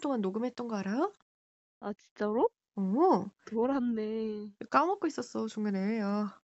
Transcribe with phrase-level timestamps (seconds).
[0.00, 1.12] 시간 동안 녹음했던 거 알아?
[1.80, 2.50] 아 진짜로?
[2.76, 3.30] 어.
[3.44, 4.52] 돌았네.
[4.70, 6.00] 까먹고 있었어 중간에.
[6.00, 6.40] 아.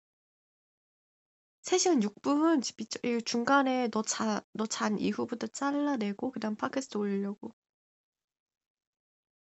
[1.64, 2.62] 3시간 6분
[3.04, 7.54] 이거 중간에 너 자, 너 잔 이후부터 잘라내고 그다음 팟캐스트 올리려고.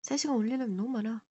[0.04, 1.26] 3시간 올리려면 너무 많아.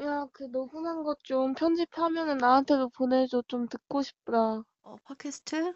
[0.00, 3.42] 야, 그 녹음한 것 좀 편집하면은 나한테도 보내줘.
[3.48, 4.62] 좀 듣고 싶다.
[4.82, 5.74] 어, 팟캐스트?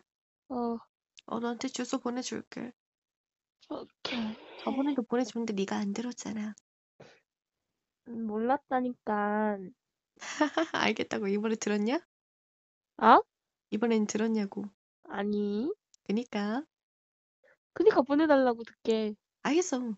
[0.49, 0.79] 어,
[1.27, 2.71] 어, 너한테 주소 보내줄게.
[3.71, 4.37] 오케이.
[4.57, 6.55] 저번에도 보내줬는데 네가 안 들었잖아.
[8.09, 9.59] 음, 몰랐다니까.
[10.73, 12.01] 알겠다고 이번에 들었냐?
[12.97, 13.21] 아?
[13.73, 14.67] 이번엔 들었냐고.
[15.05, 15.71] 아니.
[16.05, 16.65] 그니까.
[17.75, 19.15] 그니까 보내달라고 듣게.
[19.45, 19.95] 알겠어.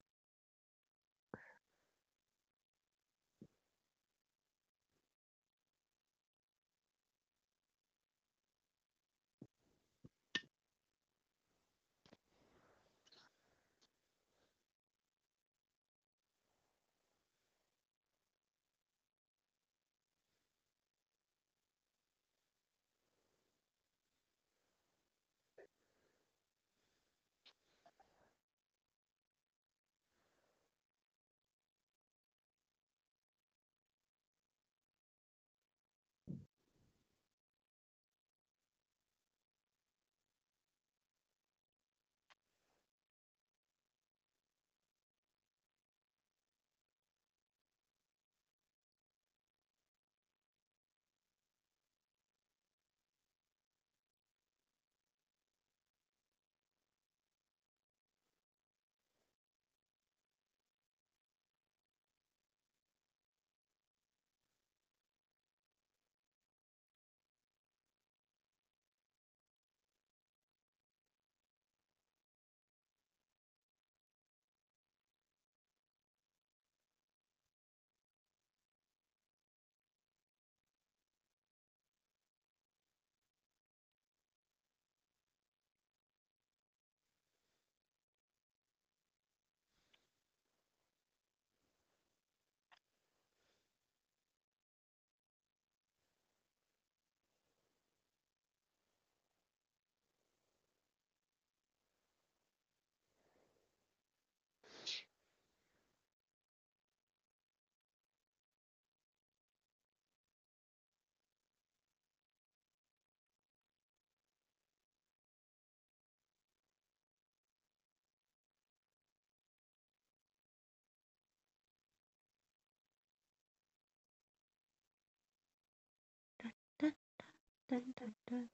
[127.69, 128.51] 딴딴딴.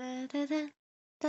[0.00, 1.28] 따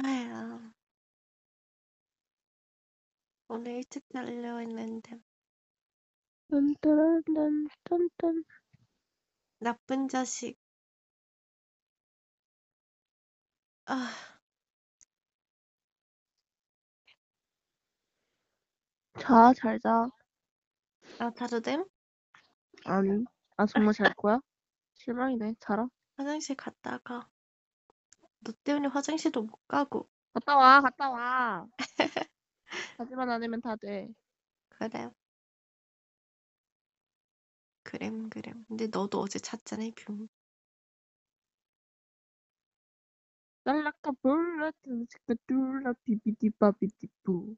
[0.00, 0.72] 아야.
[3.46, 5.20] 오늘 일찍 자려 했는데
[6.48, 8.44] 딴따란 딴딴.
[9.60, 10.58] 나쁜 자식.
[13.86, 14.10] 아,
[19.18, 20.10] 자, 잘 자.
[21.18, 21.84] 아 자도 됨?
[22.84, 23.24] 아니.
[23.56, 24.38] 아, 정말 잘 거야?
[24.94, 25.54] 실망이네.
[25.60, 25.88] 자라.
[26.16, 27.28] 화장실 갔다가
[28.44, 31.66] 너 때문에 화장실도 못 가고 갔다 와, 갔다 와.
[32.98, 34.08] 가지만 않으면 다 돼.
[34.70, 35.10] 그래.
[37.84, 38.64] 그램 그램.
[38.68, 40.26] 근데 너도 어제 잤잖아, 뷰.
[43.64, 47.56] 랄라까 볼라 뚜스까 뚜라 비비디바비디부.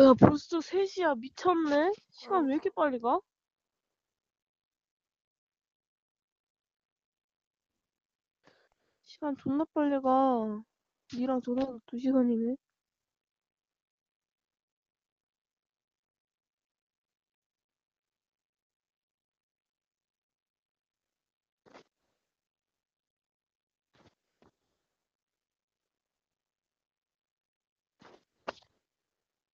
[0.00, 1.14] 야, 벌써 3시야.
[1.16, 1.92] 미쳤네?
[2.10, 2.46] 시간 어.
[2.46, 3.18] 왜 이렇게 빨리 가?
[9.02, 10.62] 시간 존나 빨리 가.
[11.14, 12.56] 니랑 전화해서 2시간이네.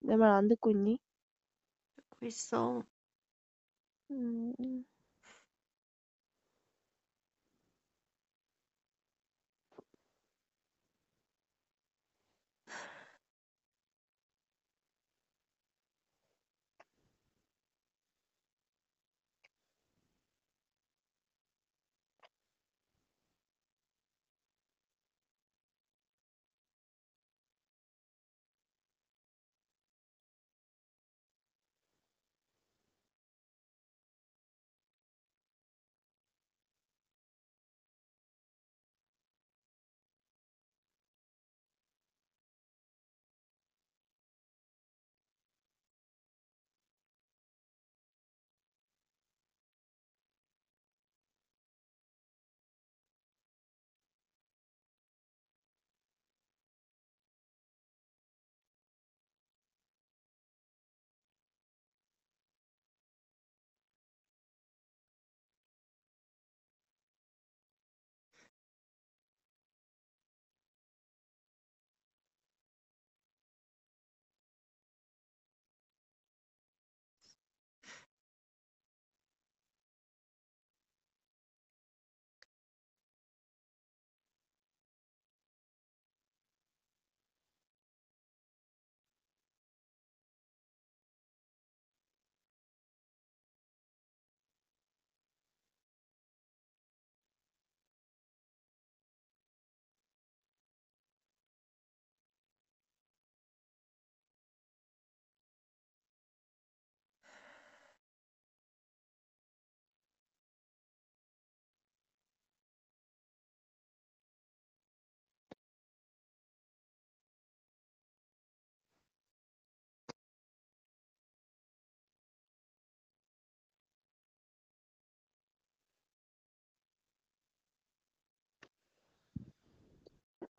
[0.06, 0.98] 내 말 안 듣고 있니?
[1.96, 2.82] 듣고 있어.
[4.10, 4.84] 음.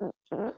[0.04, 0.50] Mm-hmm.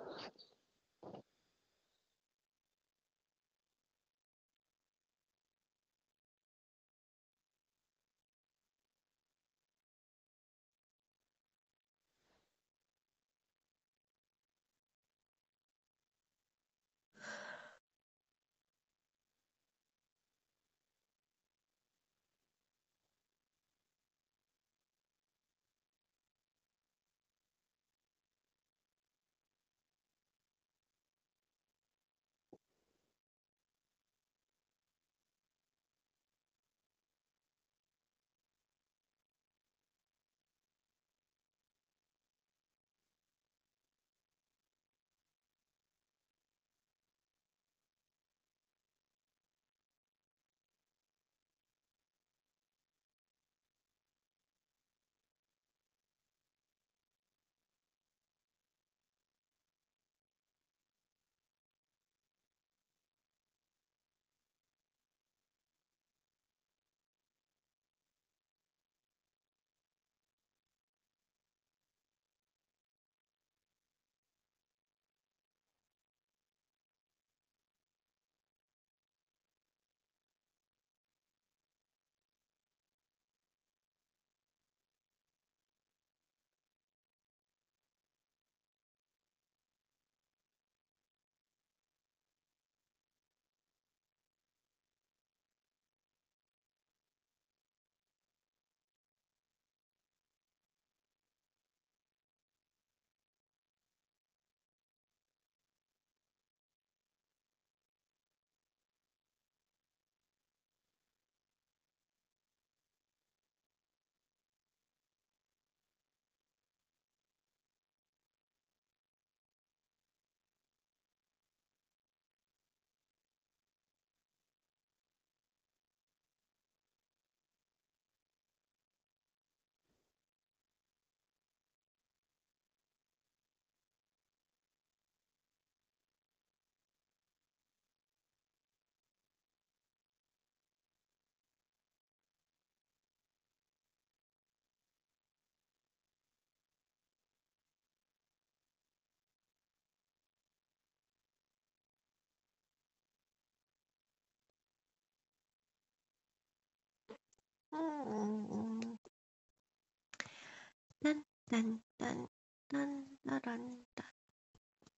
[160.99, 162.27] 난, 난, 난,
[162.69, 164.08] 난, 나란, 난.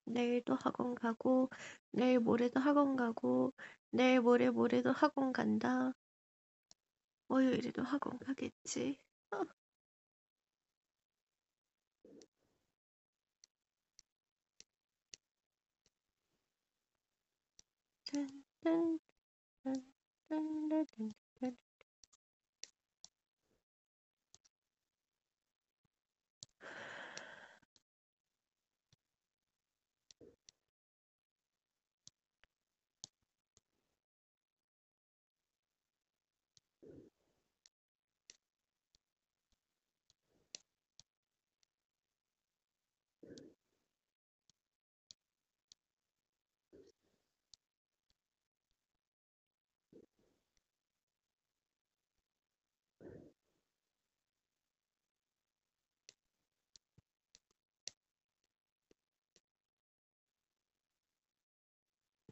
[0.05, 1.49] 내일도 학원 가고,
[1.91, 3.53] 내일 모레도 학원 가고,
[3.91, 5.93] 내일 모레 모레도 학원 간다.
[7.29, 8.99] 월요일에도 학원 가겠지.
[9.31, 9.37] 어.
[18.03, 18.27] 짠,
[18.63, 18.99] 짠,
[19.63, 19.73] 짠,
[20.29, 21.11] 짠, 짠,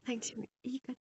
[0.08, 0.94] 당신 이가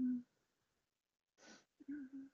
[0.00, 0.24] 반
[1.90, 2.30] 음.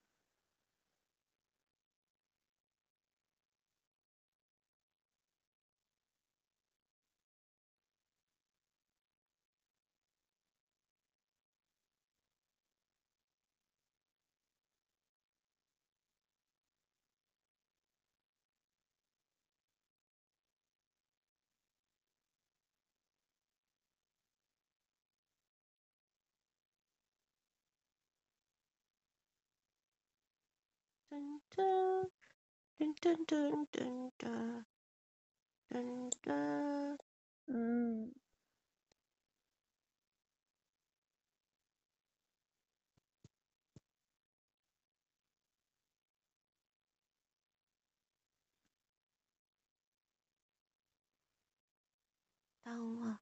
[52.64, 53.18] 다음화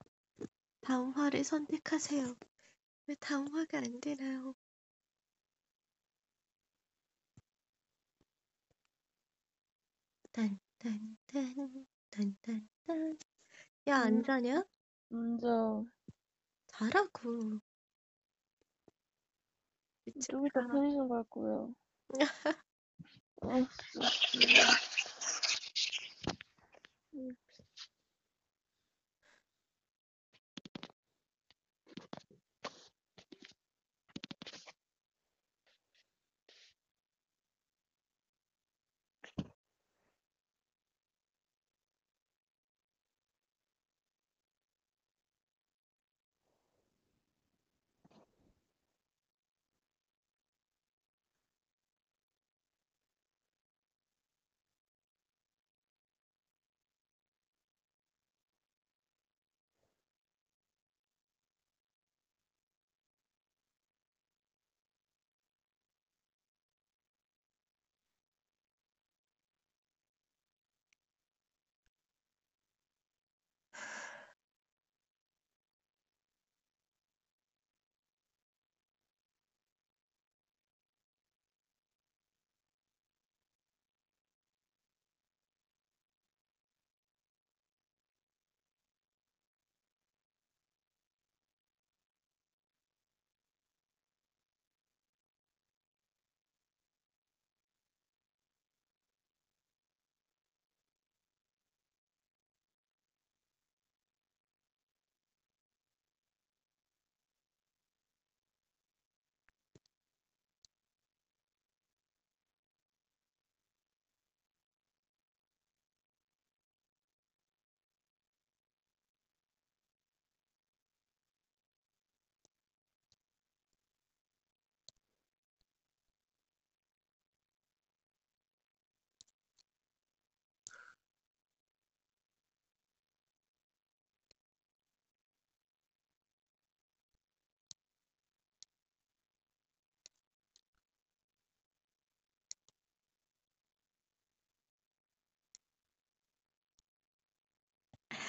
[0.81, 2.35] 다음화를 선택하세요.
[3.07, 4.55] 왜 다음화가 안 되나요?
[10.35, 13.17] 딴딴딴 딴딴딴
[13.87, 14.23] 야안 음.
[14.23, 14.65] 자냐?
[15.07, 15.85] 먼저
[16.67, 17.61] 자라고
[20.27, 20.67] 좀 이따 자.
[20.67, 21.73] 편의점 갈 거예요.
[23.43, 23.67] 아, 음.
[27.13, 27.35] 이르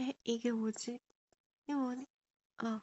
[0.00, 0.12] 에?
[0.24, 0.98] 이게 뭐지?
[1.64, 2.06] 이게 뭐니?
[2.64, 2.82] 어.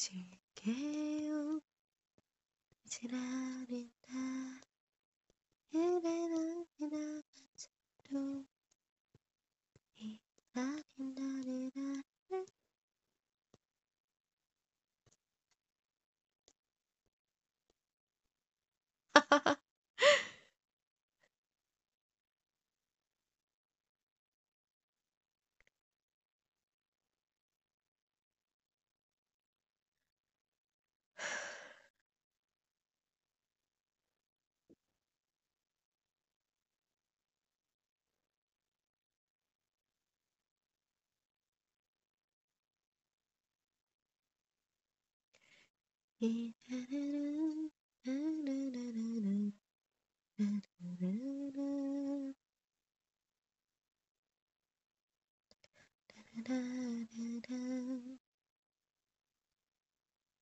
[0.00, 1.60] 질게요.
[2.88, 3.18] 지라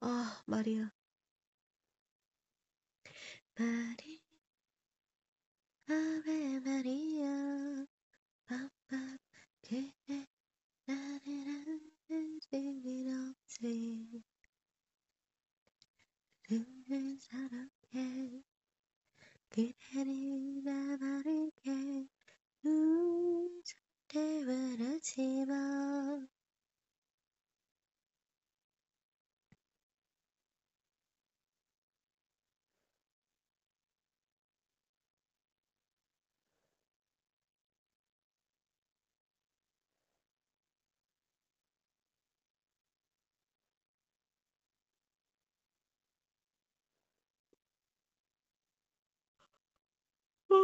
[0.00, 0.90] 아 마리아.
[3.56, 4.20] 마리
[5.86, 7.86] 아베 마리아.
[8.46, 9.18] 빰빰
[9.62, 10.26] 그대
[10.86, 12.48] 나를 안줄
[12.84, 14.24] 일 없지
[16.88, 18.42] 그를 사랑해.
[19.50, 22.08] 그대를 나바를게.
[22.64, 26.26] 음 절대 말하지 마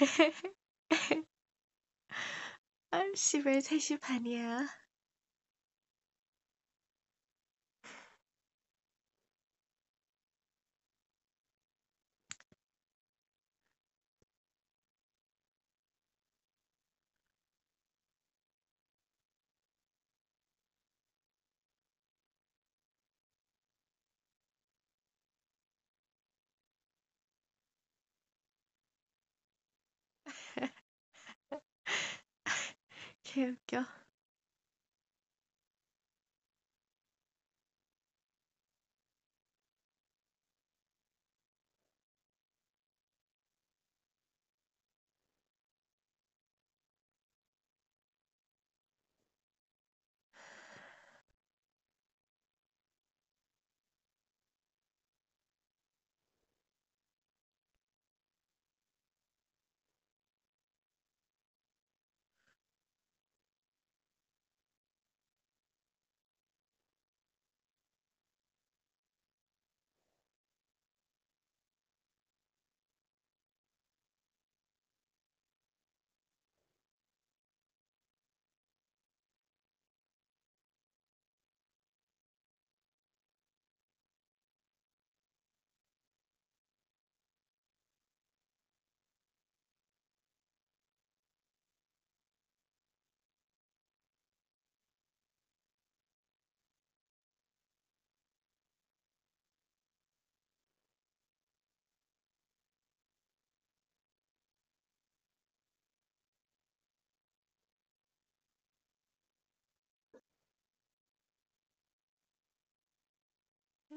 [2.92, 4.68] 아, 씨발 3시 반이야.
[33.32, 33.80] kuka.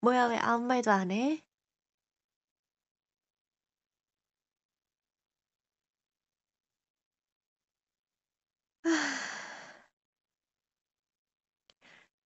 [0.00, 1.42] 뭐야 왜 아무 말도 안 해?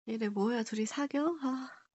[0.08, 1.38] 얘네 뭐야 둘이 사겨?
[1.42, 1.87] 아.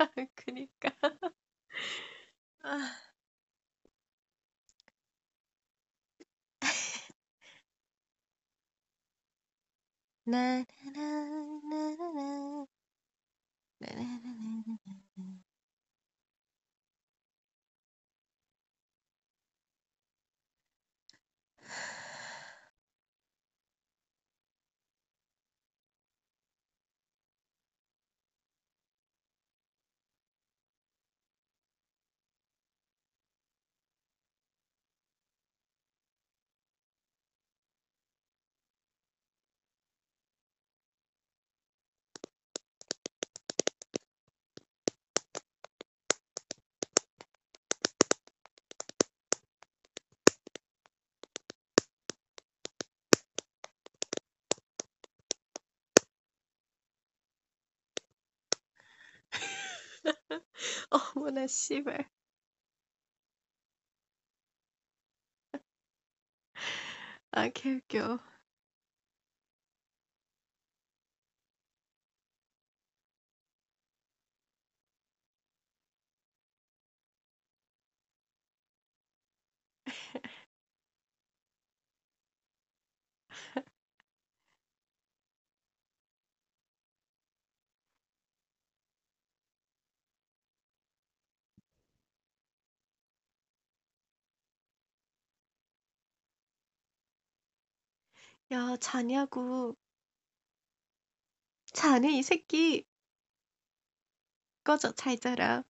[0.34, 0.90] 그니까.
[2.62, 3.00] 아.
[10.24, 12.66] 나나나나나나.
[13.80, 15.40] 나나나나나나.
[60.90, 62.08] 어머나 씨발.
[67.32, 68.18] 아개웃겨.
[98.52, 99.76] 야 자냐고.
[101.72, 102.84] 자네 이 새끼.
[104.64, 105.64] 꺼져 잘 자라.